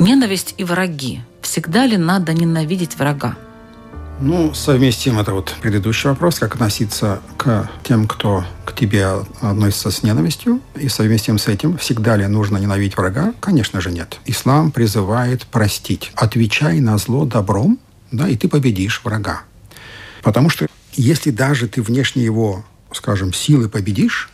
[0.08, 1.20] Ненависть и враги.
[1.42, 3.36] Всегда ли надо ненавидеть врага?
[4.20, 9.06] Ну, совместим это вот предыдущий вопрос, как относиться к тем, кто к тебе
[9.42, 13.34] относится с ненавистью, и совместим с этим, всегда ли нужно ненавидеть врага?
[13.38, 14.18] Конечно же нет.
[14.24, 16.10] Ислам призывает простить.
[16.14, 17.78] Отвечай на зло добром,
[18.10, 19.42] да, и ты победишь врага.
[20.22, 24.30] Потому что если даже ты внешне его, скажем, силы победишь,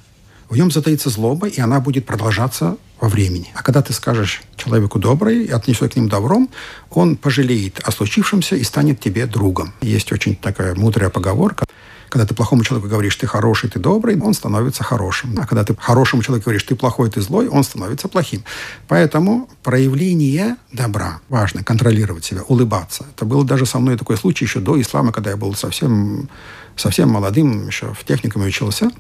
[0.49, 3.53] в нем затаится злоба, и она будет продолжаться во времени.
[3.55, 6.49] А когда ты скажешь человеку доброе и отнесешь к ним добром,
[6.91, 9.75] он пожалеет о случившемся и станет тебе другом.
[9.83, 11.67] Есть очень такая мудрая поговорка.
[12.09, 15.39] Когда ты плохому человеку говоришь, ты хороший, ты добрый, он становится хорошим.
[15.39, 18.43] А когда ты хорошему человеку говоришь, ты плохой, ты злой, он становится плохим.
[18.89, 23.05] Поэтому проявление добра важно, контролировать себя, улыбаться.
[23.15, 26.31] Это был даже со мной такой случай еще до ислама, когда я был совсем,
[26.77, 28.91] совсем молодым, еще в техникуме учился.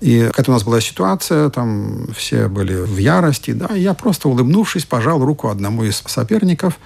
[0.00, 4.28] И какая-то у нас была ситуация, там все были в ярости, да, и я просто,
[4.28, 6.78] улыбнувшись, пожал руку одному из соперников.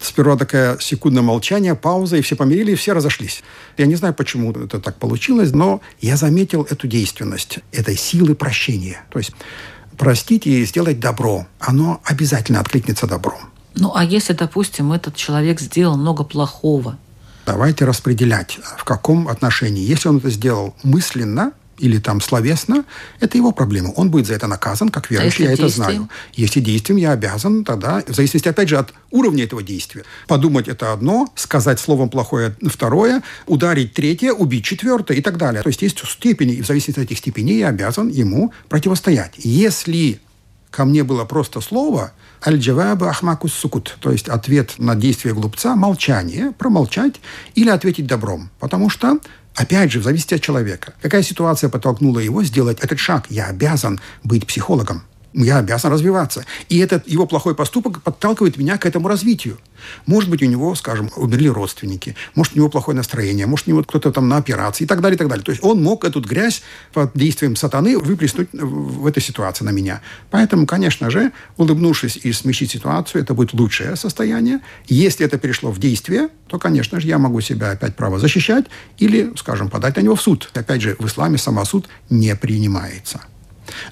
[0.00, 3.44] Сперва такая секундное молчание, пауза, и все помирили, и все разошлись.
[3.76, 9.02] Я не знаю, почему это так получилось, но я заметил эту действенность, этой силы прощения.
[9.10, 9.32] То есть
[9.96, 13.52] простить и сделать добро, оно обязательно откликнется добром.
[13.74, 16.98] Ну, а если, допустим, этот человек сделал много плохого?
[17.46, 19.84] Давайте распределять, в каком отношении.
[19.84, 22.84] Если он это сделал мысленно, или там словесно,
[23.20, 23.90] это его проблема.
[23.96, 25.68] Он будет за это наказан, как верующий, а я действием?
[25.68, 26.08] это знаю.
[26.34, 30.04] Если действием я обязан, тогда, в зависимости, опять же, от уровня этого действия.
[30.28, 35.62] Подумать это одно, сказать словом плохое второе, ударить третье, убить четвертое и так далее.
[35.62, 39.32] То есть есть степени, и в зависимости от этих степеней я обязан ему противостоять.
[39.38, 40.20] Если
[40.70, 42.12] ко мне было просто слово,
[42.44, 47.14] аль-джаваба ахмакус сукут, то есть ответ на действие глупца, молчание, промолчать
[47.54, 48.50] или ответить добром.
[48.58, 49.18] Потому что
[49.54, 50.94] Опять же, в зависимости от человека.
[51.02, 53.26] Какая ситуация подтолкнула его сделать этот шаг?
[53.28, 55.02] Я обязан быть психологом
[55.34, 56.44] я обязан развиваться.
[56.68, 59.58] И этот его плохой поступок подталкивает меня к этому развитию.
[60.06, 63.82] Может быть, у него, скажем, умерли родственники, может, у него плохое настроение, может, у него
[63.82, 65.44] кто-то там на операции и так далее, и так далее.
[65.44, 70.00] То есть он мог эту грязь под действием сатаны выплеснуть в этой ситуации на меня.
[70.30, 74.60] Поэтому, конечно же, улыбнувшись и смягчить ситуацию, это будет лучшее состояние.
[74.86, 78.66] Если это перешло в действие, то, конечно же, я могу себя опять право защищать
[78.98, 80.50] или, скажем, подать на него в суд.
[80.54, 83.22] Опять же, в исламе самосуд не принимается.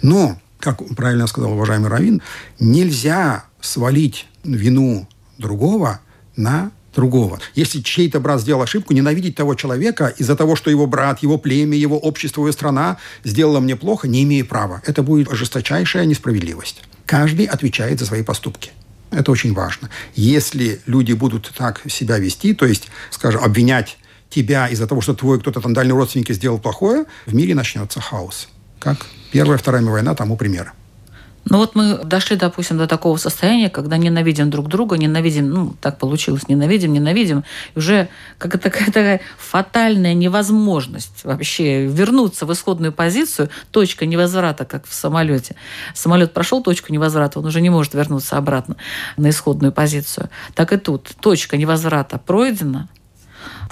[0.03, 2.23] Но как правильно сказал уважаемый Равин,
[2.59, 6.01] нельзя свалить вину другого
[6.37, 7.39] на другого.
[7.55, 11.77] Если чей-то брат сделал ошибку, ненавидеть того человека из-за того, что его брат, его племя,
[11.77, 14.83] его общество, его страна сделала мне плохо, не имея права.
[14.87, 16.83] Это будет жесточайшая несправедливость.
[17.07, 18.73] Каждый отвечает за свои поступки.
[19.11, 19.91] Это очень важно.
[20.15, 25.41] Если люди будут так себя вести, то есть, скажем, обвинять тебя из-за того, что твой
[25.41, 28.49] кто-то там дальний родственник сделал плохое, в мире начнется хаос.
[28.81, 30.73] Как Первая, Вторая мировая война тому пример.
[31.47, 35.99] Ну вот мы дошли, допустим, до такого состояния, когда ненавидим друг друга, ненавидим, ну, так
[35.99, 43.49] получилось, ненавидим, ненавидим, и уже как такая, такая фатальная невозможность вообще вернуться в исходную позицию,
[43.71, 45.57] точка невозврата, как в самолете.
[45.95, 48.77] Самолет прошел точку невозврата, он уже не может вернуться обратно
[49.17, 50.29] на исходную позицию.
[50.55, 52.89] Так и тут точка невозврата пройдена,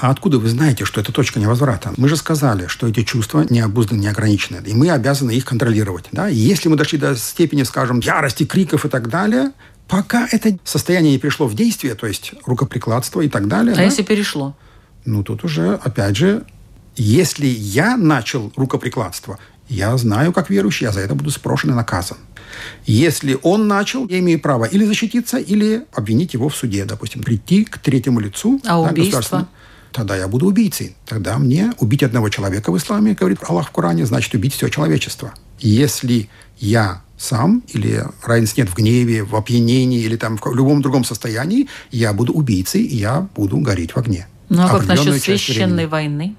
[0.01, 1.93] А откуда вы знаете, что это точка невозврата?
[1.97, 6.07] Мы же сказали, что эти чувства необузданы, неограничены, и мы обязаны их контролировать.
[6.13, 6.29] Да?
[6.29, 9.51] И если мы дошли до степени, скажем, ярости, криков и так далее,
[9.89, 13.73] пока это состояние не пришло в действие, то есть рукоприкладство и так далее.
[13.73, 14.57] А да, если перешло?
[15.05, 16.45] Ну, тут уже, опять же,
[16.95, 19.39] если я начал рукоприкладство,
[19.69, 22.19] я знаю, как верующий, я за это буду спрошен и наказан.
[22.87, 27.65] Если он начал, я имею право или защититься, или обвинить его в суде, допустим, прийти
[27.65, 28.61] к третьему лицу.
[28.65, 29.49] А да, убийство?
[29.93, 30.95] Тогда я буду убийцей.
[31.07, 35.32] Тогда мне убить одного человека в исламе, говорит Аллах в Коране, значит убить все человечество.
[35.59, 36.28] Если
[36.59, 41.68] я сам или разницы нет в гневе, в опьянении или там в любом другом состоянии,
[41.91, 44.28] я буду убийцей, и я буду гореть в огне.
[44.49, 45.91] Ну а как насчет священной времени.
[45.91, 46.34] войны?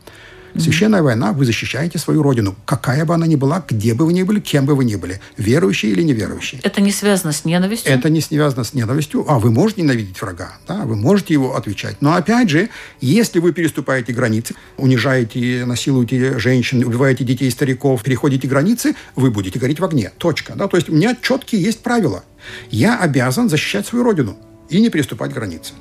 [0.57, 2.55] Священная война, вы защищаете свою родину.
[2.65, 5.19] Какая бы она ни была, где бы вы ни были, кем бы вы ни были.
[5.37, 6.61] Верующие или неверующие.
[6.63, 7.91] Это не связано с ненавистью?
[7.91, 9.25] Это не связано с ненавистью.
[9.27, 11.97] А вы можете ненавидеть врага, да, вы можете его отвечать.
[12.01, 12.69] Но опять же,
[13.01, 19.79] если вы переступаете границы, унижаете, насилуете женщин, убиваете детей, стариков, переходите границы, вы будете гореть
[19.79, 20.11] в огне.
[20.17, 20.53] Точка.
[20.55, 20.67] Да?
[20.67, 22.23] То есть у меня четкие есть правила.
[22.71, 24.37] Я обязан защищать свою родину
[24.69, 25.73] и не переступать границы.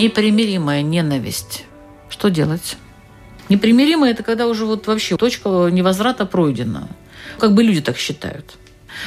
[0.00, 1.64] Непримиримая ненависть.
[2.08, 2.76] Что делать?
[3.48, 6.88] Непримиримая– это когда уже вот вообще точка невозврата пройдена.
[7.38, 8.56] Как бы люди так считают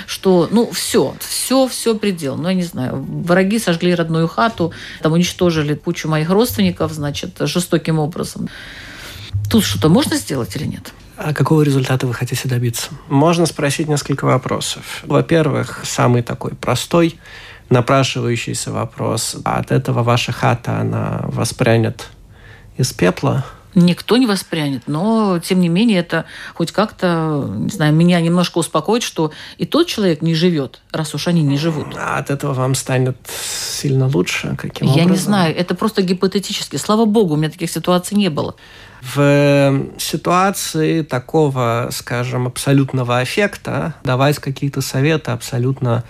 [0.08, 2.36] что, ну, все, все, все предел.
[2.38, 4.72] Ну, я не знаю, враги сожгли родную хату,
[5.02, 8.50] там уничтожили кучу моих родственников, значит, жестоким образом.
[9.50, 10.94] Тут что-то можно сделать или нет?
[11.16, 12.90] А какого результата вы хотите добиться?
[13.08, 15.04] Можно спросить несколько вопросов.
[15.04, 17.20] Во-первых, самый такой простой,
[17.74, 19.36] напрашивающийся вопрос.
[19.44, 22.08] А от этого ваша хата, она воспрянет
[22.78, 23.44] из пепла?
[23.76, 29.02] Никто не воспрянет, но, тем не менее, это хоть как-то, не знаю, меня немножко успокоит,
[29.02, 31.88] что и тот человек не живет, раз уж они не живут.
[31.98, 34.56] А от этого вам станет сильно лучше?
[34.60, 35.12] Каким Я образом?
[35.12, 36.76] не знаю, это просто гипотетически.
[36.76, 38.54] Слава богу, у меня таких ситуаций не было.
[39.02, 46.04] В ситуации такого, скажем, абсолютного аффекта давать какие-то советы абсолютно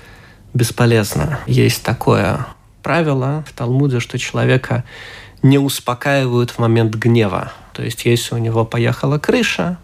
[0.53, 1.39] бесполезно.
[1.47, 2.45] Есть такое
[2.81, 4.83] правило в Талмуде, что человека
[5.41, 7.51] не успокаивают в момент гнева.
[7.73, 9.77] То есть, если у него поехала крыша,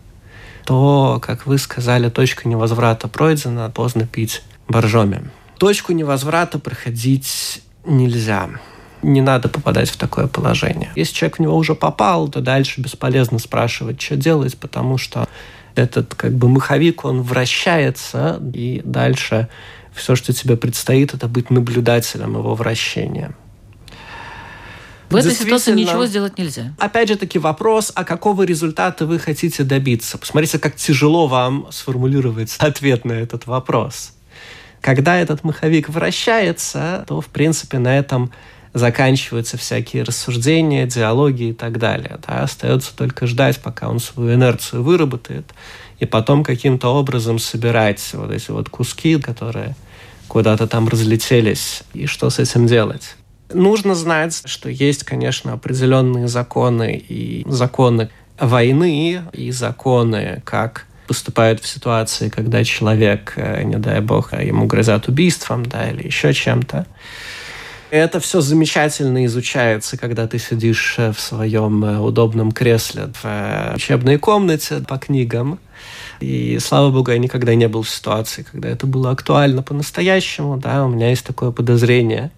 [0.66, 5.30] то, как вы сказали, точка невозврата пройдена, поздно пить боржоми.
[5.58, 8.50] Точку невозврата проходить нельзя.
[9.02, 10.92] Не надо попадать в такое положение.
[10.96, 15.28] Если человек в него уже попал, то дальше бесполезно спрашивать, что делать, потому что
[15.76, 19.48] этот как бы маховик, он вращается, и дальше
[20.00, 23.36] все, что тебе предстоит, это быть наблюдателем его вращения.
[25.10, 26.74] В этой ситуации ничего сделать нельзя.
[26.78, 30.18] Опять же таки вопрос, а какого результата вы хотите добиться?
[30.18, 34.14] Посмотрите, как тяжело вам сформулировать ответ на этот вопрос.
[34.82, 38.32] Когда этот маховик вращается, то, в принципе, на этом
[38.74, 42.20] заканчиваются всякие рассуждения, диалоги и так далее.
[42.28, 42.44] Да?
[42.44, 45.54] Остается только ждать, пока он свою инерцию выработает,
[46.00, 49.76] и потом каким-то образом собирать вот эти вот куски, которые
[50.30, 53.18] куда-то там разлетелись, и что с этим делать.
[53.54, 58.10] Нужно знать, что есть, конечно, определенные законы и законы
[58.40, 65.66] войны, и законы, как поступают в ситуации, когда человек, не дай бог, ему грозят убийством,
[65.66, 66.86] да, или еще чем-то.
[67.90, 75.00] Это все замечательно изучается, когда ты сидишь в своем удобном кресле в учебной комнате по
[75.00, 75.60] книгам.
[76.20, 80.58] И, слава богу, я никогда не был в ситуации, когда это было актуально по-настоящему.
[80.58, 82.32] Да, у меня есть такое подозрение,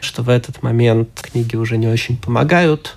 [0.00, 2.96] что в этот момент книги уже не очень помогают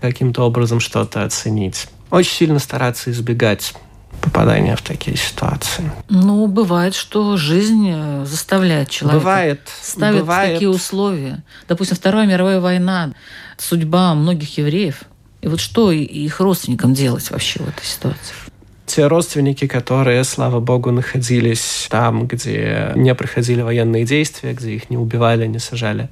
[0.00, 1.88] каким-то образом что-то оценить.
[2.10, 3.74] Очень сильно стараться избегать
[4.20, 5.90] попадания в такие ситуации.
[6.08, 9.20] Ну, бывает, что жизнь э, заставляет человека.
[9.20, 9.60] Бывает.
[9.82, 10.54] Ставит бывает.
[10.54, 11.44] такие условия.
[11.68, 13.12] Допустим, Вторая мировая война,
[13.58, 15.02] судьба многих евреев.
[15.40, 18.34] И вот что их родственникам делать вообще в этой ситуации?
[18.88, 24.96] Те родственники, которые, слава богу, находились там, где не проходили военные действия, где их не
[24.96, 26.08] убивали, не сажали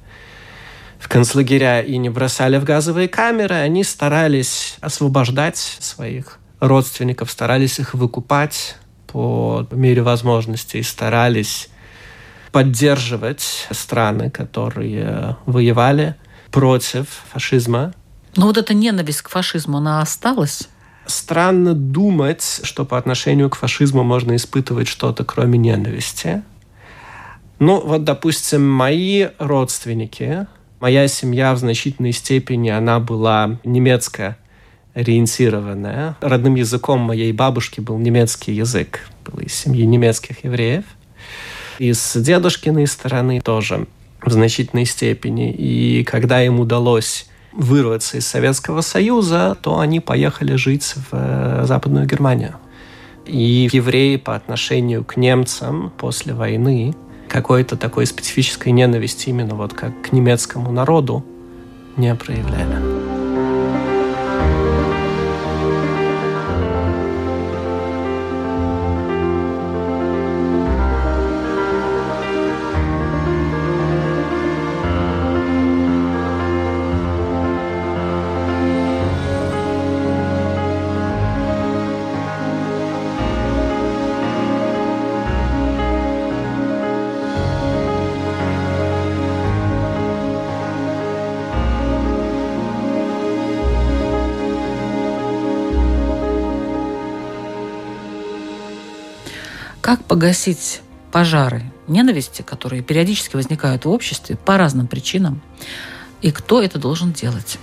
[0.99, 7.93] в концлагеря и не бросали в газовые камеры, они старались освобождать своих родственников, старались их
[7.93, 8.75] выкупать
[9.07, 11.69] по мере возможностей, старались
[12.51, 16.15] поддерживать страны, которые воевали
[16.51, 17.93] против фашизма.
[18.35, 20.69] Но вот эта ненависть к фашизму, она осталась?
[21.07, 26.43] Странно думать, что по отношению к фашизму можно испытывать что-то, кроме ненависти.
[27.59, 30.47] Ну, вот, допустим, мои родственники,
[30.79, 34.37] Моя семья в значительной степени, она была немецкая
[34.93, 36.17] ориентированная.
[36.21, 38.99] Родным языком моей бабушки был немецкий язык.
[39.25, 40.83] Был из семьи немецких евреев.
[41.79, 43.87] И с дедушкиной стороны тоже
[44.21, 45.51] в значительной степени.
[45.51, 52.05] И когда им удалось вырваться из Советского Союза, то они поехали жить в э, Западную
[52.05, 52.55] Германию.
[53.25, 56.95] И евреи по отношению к немцам после войны
[57.27, 61.25] какой-то такой специфической ненависти именно вот как к немецкому народу
[61.97, 63.06] не проявляли.
[100.17, 105.43] Погасить пожары ненависти, которые периодически возникают в обществе по разным причинам,
[106.23, 107.59] и кто это должен делать?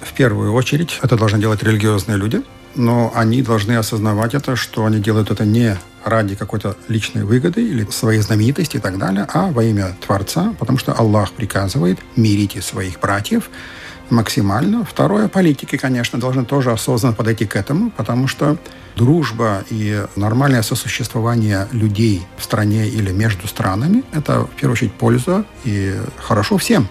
[0.00, 2.42] В первую очередь это должны делать религиозные люди,
[2.74, 7.88] но они должны осознавать это, что они делают это не ради какой-то личной выгоды или
[7.92, 12.98] своей знаменитости и так далее, а во имя Творца, потому что Аллах приказывает мирите своих
[12.98, 13.50] братьев
[14.10, 14.84] максимально.
[14.84, 18.56] Второе, политики, конечно, должны тоже осознанно подойти к этому, потому что
[18.96, 25.44] дружба и нормальное сосуществование людей в стране или между странами– это, в первую очередь, польза
[25.64, 26.88] и хорошо всем.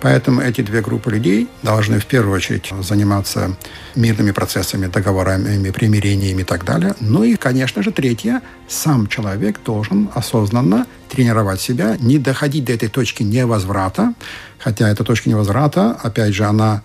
[0.00, 3.56] Поэтому эти две группы людей должны в первую очередь заниматься
[3.94, 6.94] мирными процессами, договорами, примирениями и так далее.
[7.00, 12.88] Ну и, конечно же, третье, сам человек должен осознанно тренировать себя, не доходить до этой
[12.88, 14.14] точки невозврата,
[14.58, 16.82] хотя эта точка невозврата, опять же, она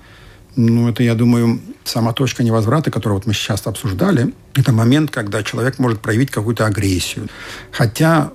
[0.56, 5.44] ну, это, я думаю, сама точка невозврата, которую вот мы сейчас обсуждали, это момент, когда
[5.44, 7.30] человек может проявить какую-то агрессию.
[7.72, 8.32] Хотя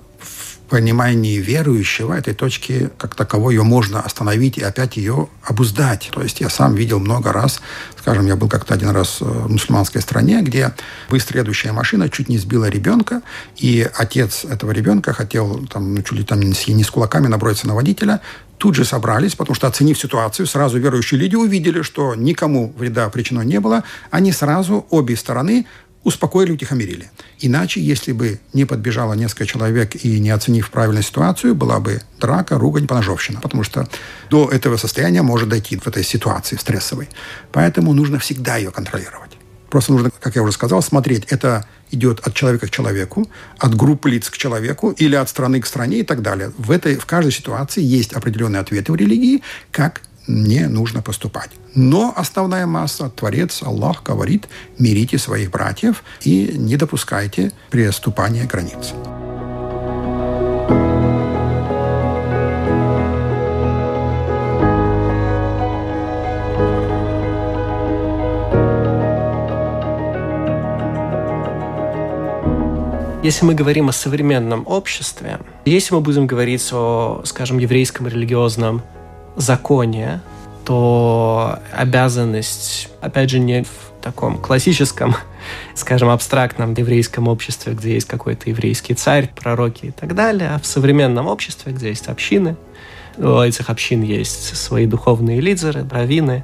[0.67, 6.09] понимании верующего этой точки как таковой ее можно остановить и опять ее обуздать.
[6.11, 7.61] То есть я сам видел много раз,
[7.99, 10.73] скажем, я был как-то один раз в мусульманской стране, где
[11.09, 13.21] быстро машина чуть не сбила ребенка,
[13.55, 17.75] и отец этого ребенка хотел там, ну, чуть ли там не с кулаками наброситься на
[17.75, 18.21] водителя,
[18.57, 23.43] тут же собрались, потому что, оценив ситуацию, сразу верующие люди увидели, что никому вреда причинено
[23.43, 23.83] не было.
[24.09, 25.67] Они сразу, обе стороны,
[26.07, 27.11] успокоили, утихомирили.
[27.39, 32.57] Иначе, если бы не подбежало несколько человек и не оценив правильную ситуацию, была бы драка,
[32.57, 33.41] ругань, поножовщина.
[33.41, 33.89] Потому что
[34.29, 37.09] до этого состояния может дойти в этой ситуации стрессовой.
[37.51, 39.31] Поэтому нужно всегда ее контролировать.
[39.69, 44.09] Просто нужно, как я уже сказал, смотреть, это идет от человека к человеку, от группы
[44.09, 46.53] лиц к человеку или от страны к стране и так далее.
[46.57, 51.49] В, этой, в каждой ситуации есть определенные ответы в религии, как не нужно поступать.
[51.75, 54.47] Но основная масса, Творец, Аллах говорит,
[54.77, 58.93] мирите своих братьев и не допускайте переступания границ.
[73.23, 78.83] Если мы говорим о современном обществе, если мы будем говорить о, скажем, еврейском религиозном
[79.37, 80.21] законе,
[80.65, 85.15] то обязанность, опять же, не в таком классическом,
[85.75, 90.65] скажем, абстрактном еврейском обществе, где есть какой-то еврейский царь, пророки и так далее, а в
[90.65, 92.57] современном обществе, где есть общины,
[93.17, 96.43] у этих общин есть свои духовные лидеры, раввины,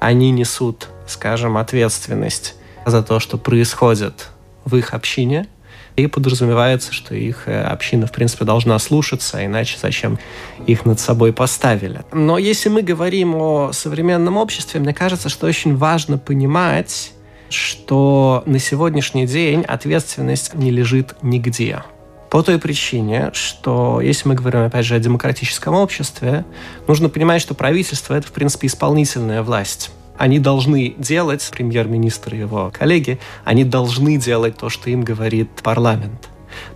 [0.00, 2.56] они несут, скажем, ответственность
[2.86, 4.28] за то, что происходит
[4.64, 5.46] в их общине–
[6.02, 10.18] и подразумевается, что их э, община, в принципе, должна слушаться, иначе зачем
[10.66, 12.02] их над собой поставили.
[12.12, 17.12] Но если мы говорим о современном обществе, мне кажется, что очень важно понимать,
[17.48, 21.82] что на сегодняшний день ответственность не лежит нигде.
[22.30, 26.44] По той причине, что если мы говорим, опять же, о демократическом обществе,
[26.86, 29.90] нужно понимать, что правительство– это, в принципе, исполнительная власть
[30.20, 36.28] они должны делать, премьер-министр и его коллеги, они должны делать то, что им говорит парламент.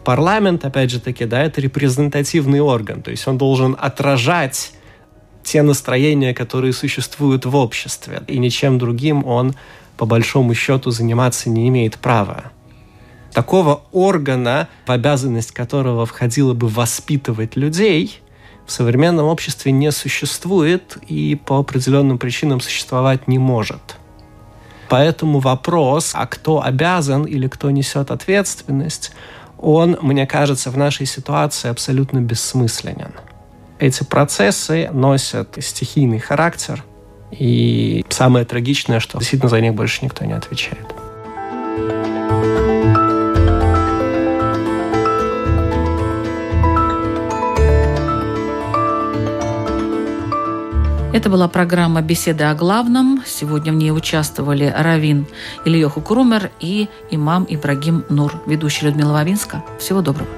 [0.02, 4.72] Парламент, опять же таки, да, это репрезентативный орган, то есть он должен отражать
[5.42, 9.54] те настроения, которые существуют в обществе, и ничем другим он,
[9.98, 12.44] по большому счету, заниматься не имеет права.
[13.34, 18.20] Такого органа, в обязанность которого входило бы воспитывать людей–
[18.66, 23.96] в современном обществе не существует и по определенным причинам существовать не может.
[24.88, 29.12] Поэтому вопрос, а кто обязан или кто несет ответственность,
[29.58, 33.12] он, мне кажется, в нашей ситуации абсолютно бессмысленен.
[33.78, 36.84] эти процессы носят стихийный характер,
[37.30, 40.86] и самое трагичное, что действительно за них больше никто не отвечает.
[51.14, 53.22] Это была программа «Беседы о главном».
[53.24, 55.26] Сегодня в ней участвовали Равин
[55.64, 59.62] Ильёху Крумер и имам Ибрагим Нур, ведущий Людмила Вавинска.
[59.78, 60.28] Всего доброго.